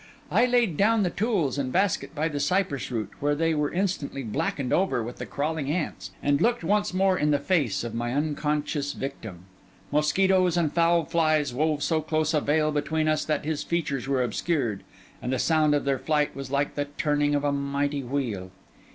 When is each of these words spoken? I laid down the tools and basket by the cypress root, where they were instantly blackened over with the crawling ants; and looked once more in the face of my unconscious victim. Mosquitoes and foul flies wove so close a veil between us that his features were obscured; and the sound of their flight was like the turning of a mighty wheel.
I 0.31 0.47
laid 0.47 0.77
down 0.77 1.03
the 1.03 1.11
tools 1.11 1.59
and 1.59 1.71
basket 1.71 2.15
by 2.15 2.27
the 2.27 2.39
cypress 2.39 2.89
root, 2.89 3.11
where 3.19 3.35
they 3.35 3.53
were 3.53 3.71
instantly 3.71 4.23
blackened 4.23 4.73
over 4.73 5.03
with 5.03 5.17
the 5.17 5.27
crawling 5.27 5.69
ants; 5.71 6.09
and 6.23 6.41
looked 6.41 6.63
once 6.63 6.91
more 6.91 7.15
in 7.19 7.29
the 7.29 7.37
face 7.37 7.83
of 7.83 7.93
my 7.93 8.11
unconscious 8.11 8.93
victim. 8.93 9.45
Mosquitoes 9.91 10.57
and 10.57 10.73
foul 10.73 11.05
flies 11.05 11.53
wove 11.53 11.83
so 11.83 12.01
close 12.01 12.33
a 12.33 12.41
veil 12.41 12.71
between 12.71 13.07
us 13.07 13.23
that 13.25 13.45
his 13.45 13.61
features 13.61 14.07
were 14.07 14.23
obscured; 14.23 14.81
and 15.21 15.31
the 15.31 15.37
sound 15.37 15.75
of 15.75 15.85
their 15.85 15.99
flight 15.99 16.35
was 16.35 16.49
like 16.49 16.73
the 16.73 16.85
turning 16.97 17.35
of 17.35 17.43
a 17.43 17.51
mighty 17.51 18.01
wheel. 18.01 18.49